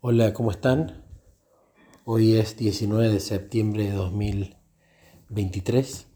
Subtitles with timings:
[0.00, 1.02] Hola, ¿cómo están?
[2.04, 6.06] Hoy es 19 de septiembre de 2023.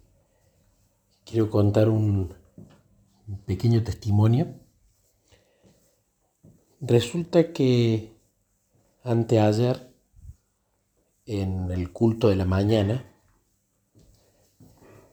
[1.24, 2.32] Quiero contar un
[3.44, 4.54] pequeño testimonio.
[6.80, 8.12] Resulta que
[9.02, 9.92] anteayer,
[11.26, 13.04] en el culto de la mañana,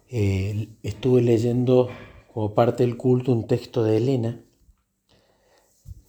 [0.10, 1.90] eh, estuve leyendo
[2.32, 4.40] como parte del culto un texto de Elena,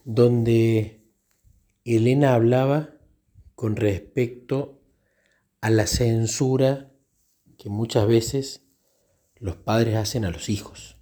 [0.05, 1.00] donde
[1.85, 2.91] Elena hablaba
[3.55, 4.83] con respecto
[5.61, 6.93] a la censura
[7.57, 8.67] que muchas veces
[9.37, 10.97] los padres hacen a los hijos.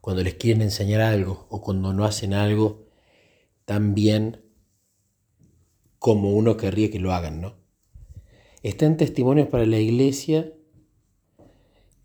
[0.00, 2.86] Cuando les quieren enseñar algo o cuando no hacen algo
[3.64, 4.44] tan bien
[5.98, 7.56] como uno querría que lo hagan, ¿no?
[8.62, 10.52] Está en Testimonios para la Iglesia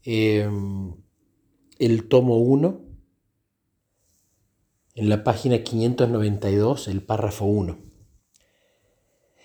[0.03, 0.95] em,
[1.79, 2.88] el tomo 1
[4.95, 7.77] en la página 592, el párrafo 1.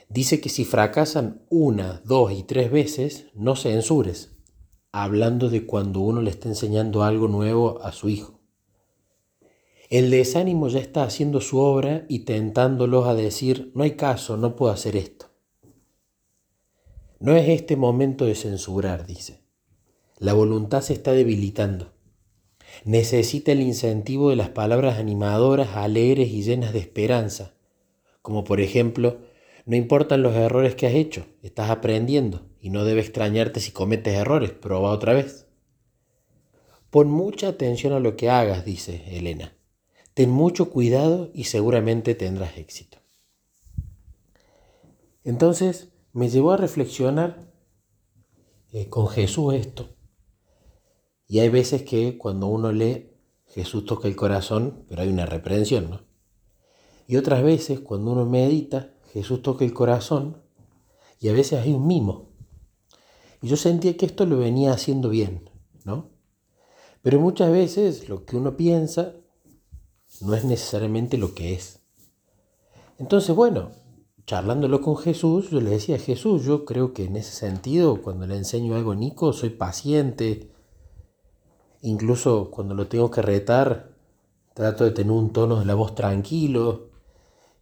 [0.08, 4.36] Dice que si fracasan una, dos y tres veces, no censures,
[4.90, 8.40] hablando de cuando uno le está enseñando algo nuevo a su hijo.
[9.90, 14.56] El desánimo ya está haciendo su obra y tentándolos a decir, no hay caso, no
[14.56, 15.26] puedo hacer esto.
[17.20, 19.44] No es este momento de censurar, dice.
[20.18, 21.93] La voluntad se está debilitando
[22.84, 27.54] necesita el incentivo de las palabras animadoras, alegres y llenas de esperanza,
[28.22, 29.18] como por ejemplo,
[29.66, 34.14] no importan los errores que has hecho, estás aprendiendo y no debe extrañarte si cometes
[34.14, 35.46] errores, prueba otra vez.
[36.90, 39.56] Pon mucha atención a lo que hagas, dice Elena.
[40.14, 42.98] Ten mucho cuidado y seguramente tendrás éxito.
[45.24, 47.50] Entonces me llevó a reflexionar
[48.72, 49.93] eh, con Jesús esto.
[51.34, 53.10] Y hay veces que cuando uno lee,
[53.46, 56.00] Jesús toca el corazón, pero hay una reprensión, ¿no?
[57.08, 60.44] Y otras veces, cuando uno medita, Jesús toca el corazón
[61.18, 62.28] y a veces hay un mimo.
[63.42, 65.50] Y yo sentía que esto lo venía haciendo bien,
[65.84, 66.10] ¿no?
[67.02, 69.16] Pero muchas veces lo que uno piensa
[70.20, 71.80] no es necesariamente lo que es.
[73.00, 73.72] Entonces, bueno,
[74.24, 78.36] charlándolo con Jesús, yo le decía, Jesús, yo creo que en ese sentido, cuando le
[78.36, 80.53] enseño algo Nico, soy paciente,
[81.86, 83.90] Incluso cuando lo tengo que retar,
[84.54, 86.88] trato de tener un tono de la voz tranquilo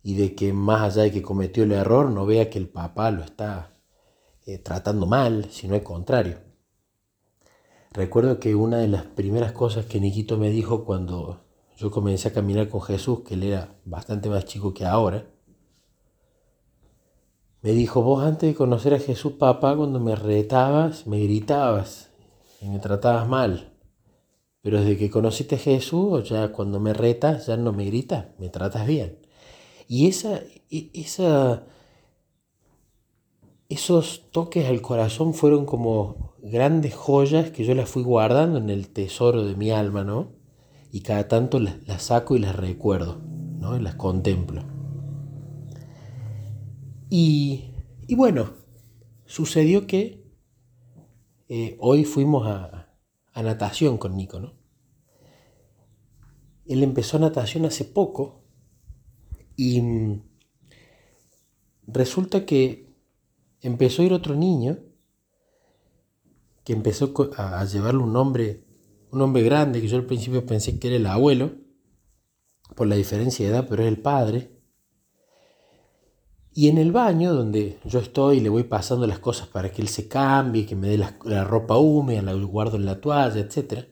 [0.05, 3.11] y de que más allá de que cometió el error, no vea que el papá
[3.11, 3.73] lo está
[4.47, 6.39] eh, tratando mal, sino al contrario.
[7.91, 11.41] Recuerdo que una de las primeras cosas que Niquito me dijo cuando
[11.77, 15.27] yo comencé a caminar con Jesús, que él era bastante más chico que ahora,
[17.61, 22.11] me dijo, vos antes de conocer a Jesús, papá, cuando me retabas, me gritabas
[22.61, 23.72] y me tratabas mal.
[24.63, 28.49] Pero desde que conociste a Jesús, ya cuando me retas, ya no me gritas, me
[28.49, 29.19] tratas bien.
[29.89, 30.41] Y esa,
[30.71, 31.67] e, esa,
[33.69, 38.89] esos toques al corazón fueron como grandes joyas que yo las fui guardando en el
[38.89, 40.33] tesoro de mi alma, ¿no?
[40.93, 43.21] Y cada tanto las, saco y las recuerdo,
[43.59, 43.77] ¿no?
[43.77, 44.63] Y las contemplo.
[47.11, 47.65] Y,
[48.17, 48.53] bueno,
[49.27, 50.25] sucedió que
[51.49, 52.92] eh, hoy fuimos a,
[53.33, 54.55] a natación con Nico, ¿no?
[56.67, 58.45] Él empezó natación hace poco
[59.57, 60.23] y mm,
[61.87, 62.95] resulta que
[63.61, 64.79] empezó a ir otro niño
[66.65, 68.65] que empezó a llevarle un nombre,
[69.11, 71.53] un hombre grande, que yo al principio pensé que era el abuelo,
[72.77, 74.62] por la diferencia de edad, pero es el padre.
[76.55, 79.89] Y en el baño, donde yo estoy, le voy pasando las cosas para que él
[79.89, 83.87] se cambie, que me dé la, ropa húmeda, la guardo en la toalla, etc.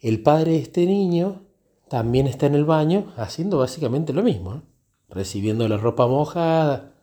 [0.00, 1.42] El padre de este niño
[1.88, 4.62] también está en el baño haciendo básicamente lo mismo,
[5.08, 6.94] recibiendo la ropa mojada,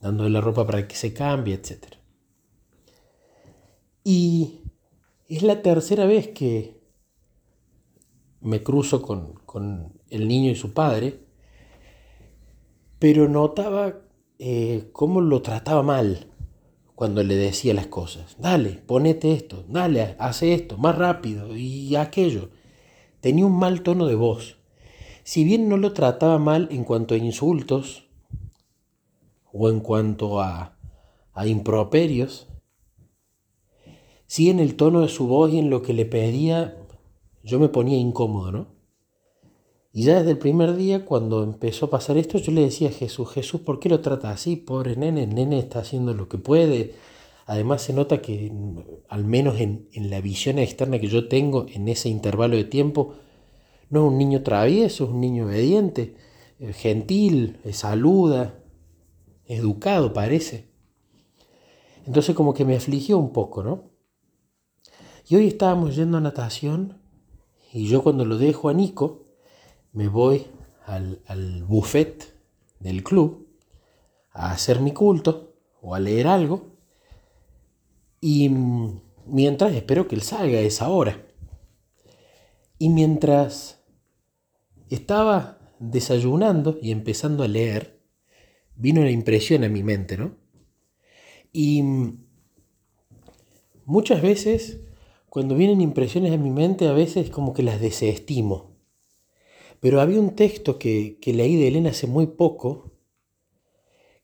[0.00, 1.96] dándole la ropa para que se cambie, etc.
[4.04, 4.62] Y
[5.28, 6.80] es la tercera vez que
[8.40, 11.21] me cruzo con, con el niño y su padre
[13.02, 13.96] pero notaba
[14.38, 16.28] eh, cómo lo trataba mal
[16.94, 18.36] cuando le decía las cosas.
[18.38, 22.50] Dale, ponete esto, dale, hace esto, más rápido y aquello.
[23.20, 24.58] Tenía un mal tono de voz.
[25.24, 28.06] Si bien no lo trataba mal en cuanto a insultos
[29.52, 30.78] o en cuanto a,
[31.32, 32.46] a improperios,
[34.28, 36.76] sí en el tono de su voz y en lo que le pedía,
[37.42, 38.71] yo me ponía incómodo, ¿no?
[39.94, 42.92] Y ya desde el primer día, cuando empezó a pasar esto, yo le decía a
[42.92, 44.56] Jesús, Jesús, ¿por qué lo trata así?
[44.56, 46.94] Pobre nene, el nene está haciendo lo que puede.
[47.44, 48.50] Además se nota que,
[49.08, 53.14] al menos en, la visión externa que yo tengo en ese intervalo de tiempo,
[53.90, 56.16] no es un niño travieso, es un niño obediente.
[56.72, 58.62] gentil, saluda,
[59.46, 60.70] educado parece.
[62.06, 63.90] Entonces como que me afligió un poco, ¿no?
[65.28, 66.98] Y hoy estábamos yendo a natación
[67.72, 69.21] y yo cuando lo dejo a Nico
[69.92, 70.46] me voy
[70.86, 72.34] al, al buffet
[72.80, 73.46] del club
[74.32, 76.72] a hacer mi culto o a leer algo
[78.20, 78.48] y
[79.26, 81.26] mientras espero que él salga a esa hora.
[82.78, 83.82] Y mientras
[84.90, 88.00] estaba desayunando y empezando a leer,
[88.76, 90.36] vino una impresión a mi mente, ¿no?
[91.52, 91.82] Y
[93.84, 94.80] muchas veces,
[95.28, 98.71] cuando vienen impresiones a mi mente, a veces como que las desestimo.
[99.82, 102.92] Pero había un texto que, leí de Elena hace muy poco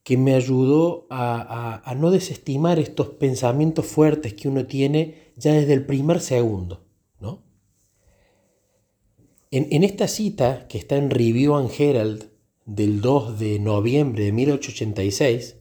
[0.05, 5.85] que me ayudó a, no desestimar estos pensamientos fuertes que uno tiene ya desde el
[5.85, 6.87] primer segundo.
[7.19, 7.43] ¿no?
[9.51, 12.31] En, en esta cita que está en Review and Herald
[12.65, 15.57] del 2 de noviembre de 1886,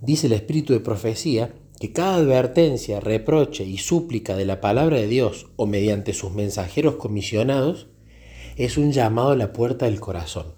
[0.00, 5.06] dice el espíritu de profecía que cada advertencia, reproche y súplica de la palabra de
[5.06, 7.93] Dios o mediante sus mensajeros comisionados
[8.56, 10.54] es un llamado a la puerta del corazón.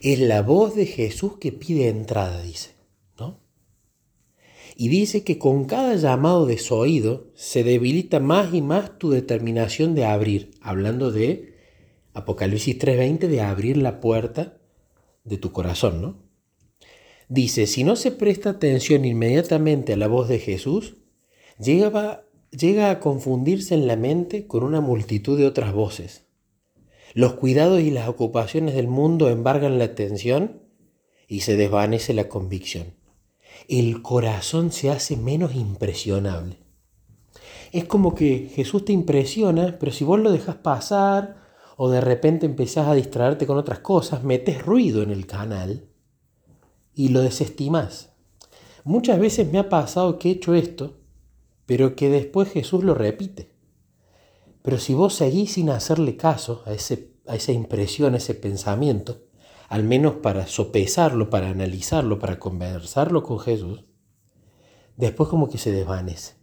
[0.00, 2.70] Es la voz de Jesús que pide entrada, dice.
[3.18, 3.40] ¿no?
[4.76, 9.10] Y dice que con cada llamado de su oído se debilita más y más tu
[9.10, 11.54] determinación de abrir, hablando de
[12.12, 14.58] Apocalipsis 3:20, de abrir la puerta
[15.24, 16.24] de tu corazón, ¿no?
[17.28, 20.98] Dice, si no se presta atención inmediatamente a la voz de Jesús,
[21.58, 26.23] llega, llega a confundirse en la mente con una multitud de otras voces.
[27.14, 30.62] Los cuidados y las ocupaciones del mundo embargan la atención
[31.28, 32.94] y se desvanece la convicción.
[33.68, 36.58] El corazón se hace menos impresionable.
[37.70, 41.36] Es como que Jesús te impresiona, pero si vos lo dejas pasar
[41.76, 45.86] o de repente empezás a distraerte con otras cosas, metes ruido en el canal
[46.94, 48.12] y lo desestimas.
[48.82, 50.98] Muchas veces me ha pasado que he hecho esto,
[51.64, 53.53] pero que después Jesús lo repite.
[54.64, 59.18] Pero si vos seguís sin hacerle caso a, ese, a esa impresión, a ese pensamiento,
[59.68, 63.84] al menos para sopesarlo, para analizarlo, para conversarlo con Jesús,
[64.96, 66.36] después como que se desvanece.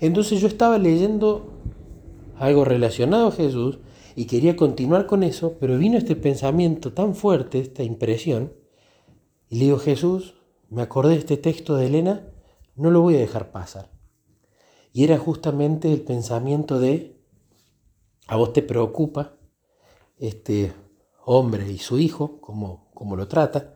[0.00, 1.52] Entonces yo estaba leyendo
[2.36, 3.78] algo relacionado a Jesús
[4.16, 8.54] y quería continuar con eso, pero vino este pensamiento tan fuerte, esta impresión,
[9.48, 10.34] y le digo, Jesús,
[10.68, 12.28] me acordé de este texto de Elena,
[12.74, 13.92] no lo voy a dejar pasar.
[14.92, 17.15] Y era justamente el pensamiento de,
[18.26, 19.36] a vos te preocupa
[20.18, 20.72] este
[21.24, 23.74] hombre y su hijo, como, como lo trata,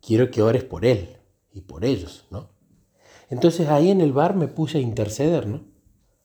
[0.00, 1.16] quiero que ores por él
[1.52, 2.50] y por ellos, ¿no?
[3.30, 5.64] Entonces ahí en el bar me puse a interceder, ¿no?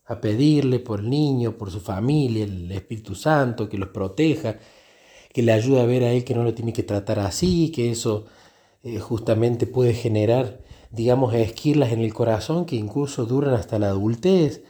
[0.05, 4.57] A pedirle por el niño, por su familia, el Espíritu Santo, que los proteja,
[5.33, 7.91] que le ayuda a ver a él que no lo tiene que tratar así, que
[7.91, 8.25] eso
[8.83, 10.61] eh, justamente puede generar,
[10.91, 14.63] digamos, esquirlas en el corazón que incluso duran hasta la adultez.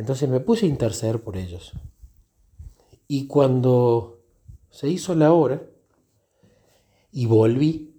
[0.00, 1.72] Entonces me puse a interceder por ellos.
[3.06, 4.24] Y cuando
[4.70, 5.62] se hizo la hora
[7.12, 7.94] y volví,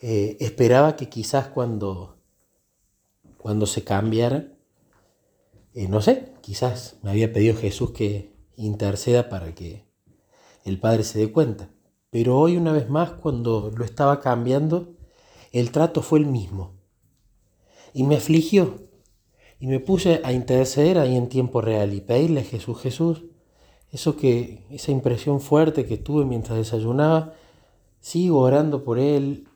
[0.00, 2.16] eh, esperaba que quizás cuando,
[3.36, 4.48] cuando se cambiara,
[5.74, 9.84] eh, no sé, quizás me había pedido Jesús que, interceda para que
[10.64, 11.68] el Padre se dé cuenta.
[12.08, 14.96] Pero hoy una vez más, cuando lo estaba cambiando,
[15.52, 16.72] el trato fue el mismo.
[17.92, 18.87] Y me afligió.
[19.60, 23.24] Y me puse a interceder ahí en tiempo real y pedirle a Jesús, Jesús,
[23.90, 27.34] eso que, esa impresión fuerte que tuve mientras desayunaba,
[28.00, 29.48] sigo orando por él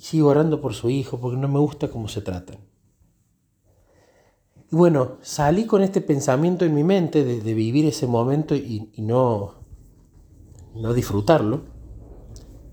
[0.00, 2.58] sigo orando por su hijo porque no me gusta cómo se tratan.
[4.72, 9.54] Y bueno, salí con este pensamiento en mi mente de, vivir ese momento y, no,
[10.74, 11.62] no disfrutarlo,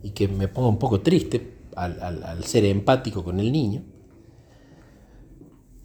[0.03, 3.83] y que me ponga un poco triste al, al, ser empático con el niño.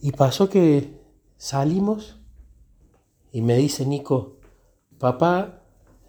[0.03, 1.01] Y pasó que
[1.37, 2.19] salimos
[3.31, 4.41] y me dice Nico,
[4.99, 5.63] papá,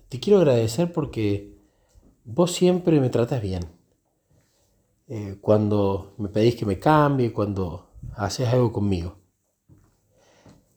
[0.09, 1.55] te quiero agradecer porque
[2.25, 3.63] vos siempre me tratas bien.
[5.07, 9.15] Eh, cuando me pedís que me cambie, cuando haces algo conmigo.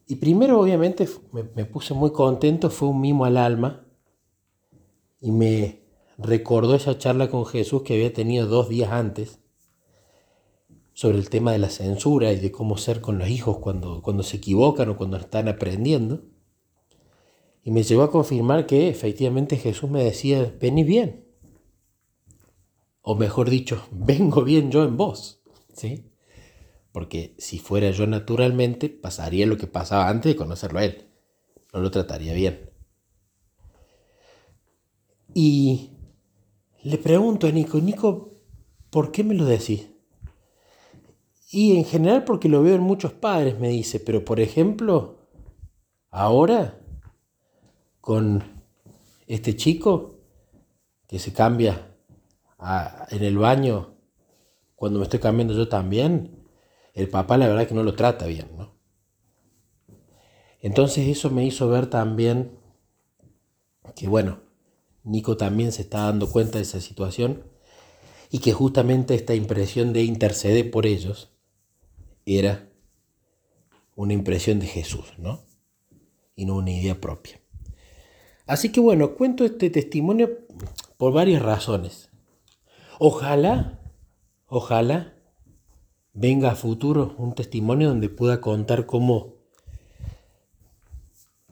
[0.06, 3.87] Y primero obviamente me, puse muy contento, fue un mimo al alma
[5.23, 5.87] y me
[6.18, 9.40] recordó esa charla con Jesús que había tenido dos días antes
[10.97, 14.23] sobre el tema de la censura y de cómo ser con los hijos cuando, cuando
[14.23, 16.25] se equivocan o cuando están aprendiendo.
[17.62, 21.26] Y me llevó a confirmar que efectivamente Jesús me decía, venís bien.
[23.03, 25.43] O mejor dicho, vengo bien yo en vos.
[25.75, 26.07] ¿Sí?
[26.97, 31.05] porque si fuera yo naturalmente, pasaría lo que pasaba antes de conocerlo a él.
[31.75, 32.71] No lo trataría bien.
[35.35, 35.91] Y
[36.85, 38.41] le pregunto a Nico, Nico,
[38.88, 39.91] ¿por qué me lo decís?
[41.49, 45.19] Y en general porque lo veo en muchos padres, me dice, pero por ejemplo,
[46.11, 46.81] ahora,
[48.00, 48.43] con
[49.26, 50.19] este chico
[51.07, 51.95] que se cambia
[53.11, 53.95] en el baño,
[54.75, 56.49] cuando me estoy cambiando yo también,
[56.95, 58.75] el papá la verdad que no lo trata bien, ¿no?
[60.61, 62.59] Entonces eso me hizo ver también
[63.95, 64.41] que, bueno,
[65.05, 67.45] Nico también se está dando cuenta de esa situación
[68.31, 71.36] y que justamente esta impresión de interceder por ellos
[72.26, 72.68] era
[73.95, 75.40] una impresión de Jesús, ¿no?
[76.35, 77.40] Y no una idea propia.
[78.47, 80.30] Así que bueno, cuento este testimonio
[80.99, 82.11] por varias razones.
[82.99, 83.80] Ojalá,
[84.47, 85.14] ojalá
[86.12, 89.37] venga a futuro un testimonio donde pueda contar cómo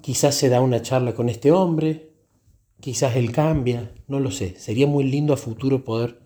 [0.00, 2.12] quizás se da una charla con este hombre,
[2.80, 4.58] quizás él cambia, no lo sé.
[4.58, 6.20] Sería muy lindo a futuro poder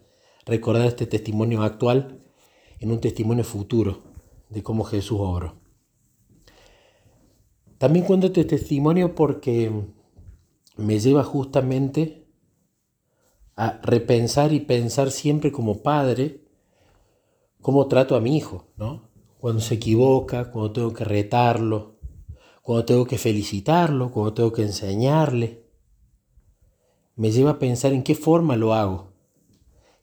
[0.46, 2.22] recordar este testimonio actual
[2.80, 4.08] en un testimonio futuro
[4.50, 5.56] de cómo Jesús obró.
[7.78, 9.70] También cuento este testimonio porque
[10.76, 12.26] me lleva justamente
[13.56, 16.44] a repensar y pensar siempre como padre
[17.60, 19.10] cómo trato a mi hijo, ¿no?
[19.38, 21.98] Cuando se equivoca, cuando tengo que retarlo,
[22.62, 25.64] cuando tengo que felicitarlo, cuando tengo que enseñarle.
[27.16, 29.12] Me lleva a pensar en qué forma lo hago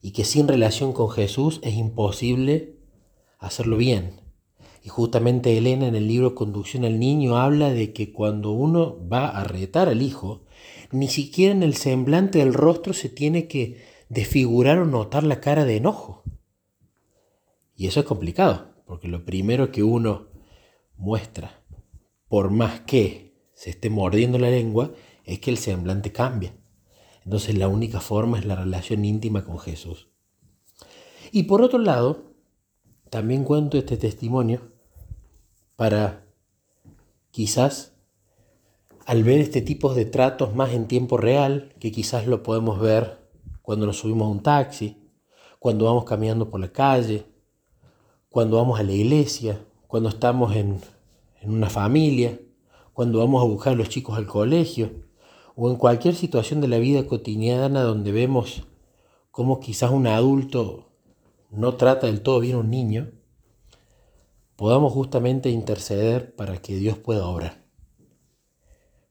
[0.02, 2.80] y que sin relación con Jesús es imposible
[3.40, 4.25] hacerlo bien.
[4.86, 9.30] Y justamente Elena en el libro Conducción al Niño habla de que cuando uno va
[9.30, 10.46] a retar al hijo,
[10.92, 15.66] ni siquiera en el semblante del rostro se tiene que desfigurar o notar la cara
[15.66, 16.22] de enojo.
[17.76, 20.28] Y eso es complicado, porque lo primero que uno
[20.98, 21.64] muestra,
[22.28, 26.54] por más que se esté mordiendo la lengua, es que el semblante cambia.
[27.24, 30.10] Entonces la única forma es la relación íntima con Jesús.
[31.32, 32.36] Y por otro lado,
[33.10, 34.75] también cuento este testimonio
[35.76, 36.26] para
[37.32, 37.94] quizás
[39.06, 43.20] al ver este tipo de tratos más en tiempo real, que quizás lo podemos ver
[43.62, 44.98] cuando nos subimos a un taxi,
[45.60, 47.26] cuando vamos caminando por la calle,
[48.30, 50.80] cuando vamos a la iglesia, cuando estamos en,
[51.42, 52.40] en una familia,
[52.94, 54.92] cuando vamos a buscar a los chicos al colegio,
[55.56, 58.64] o en cualquier situación de la vida cotidiana donde vemos
[59.32, 60.90] cómo quizás un adulto
[61.52, 63.12] no trata del todo bien a un niño,
[64.56, 67.66] podamos justamente interceder para que Dios pueda obrar.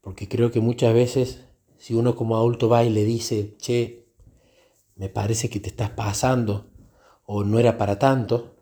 [0.01, 1.45] Porque creo que muchas veces
[1.79, 4.07] si uno como adulto va y le dice, che,
[4.97, 6.71] me parece que te estás pasando
[7.27, 8.57] o no era para tanto,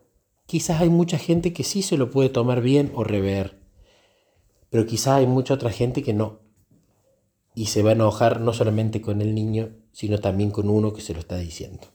[0.47, 3.61] quizás hay mucha gente que sí se lo puede tomar bien o rever,
[4.71, 6.41] pero quizás hay mucha otra gente que no.
[7.55, 11.03] Y se va a enojar no solamente con el niño, sino también con uno que
[11.03, 11.89] se lo está diciendo.